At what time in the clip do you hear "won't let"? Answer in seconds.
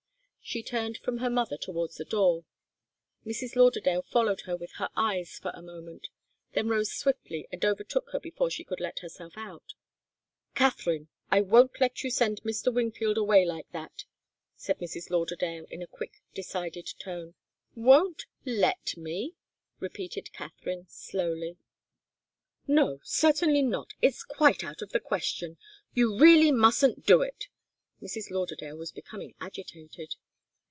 11.39-12.03, 17.73-18.97